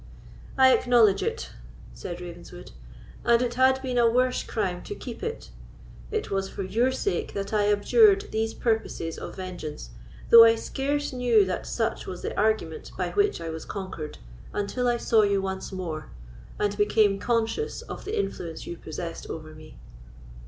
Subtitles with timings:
[0.57, 1.51] "I acknowledge it,"
[1.93, 2.71] said Ravenswood,
[3.23, 5.51] "and it had been a worse crime to keep it.
[6.09, 9.91] It was for your sake that I abjured these purposes of vengeance,
[10.31, 14.17] though I scarce knew that such was the argument by which I was conquered,
[14.53, 16.09] until I saw you once more,
[16.57, 19.77] and became conscious of the influence you possessed over me."